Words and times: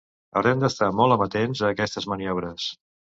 Haurem 0.39 0.63
d’estar 0.63 0.87
molt 1.01 1.15
amatents 1.17 1.61
a 1.67 1.69
aquestes 1.75 2.09
maniobres. 2.15 2.67